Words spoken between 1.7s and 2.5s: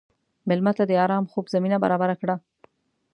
برابره کړه.